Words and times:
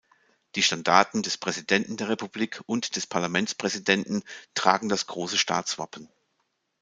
Die 0.55 0.63
Standarten 0.63 1.21
des 1.21 1.37
Präsidenten 1.37 1.95
der 1.95 2.09
Republik 2.09 2.63
und 2.65 2.95
des 2.95 3.05
Parlamentspräsidenten 3.05 4.23
tragen 4.55 4.89
das 4.89 5.05
große 5.05 5.37
Staatswappen. 5.37 6.09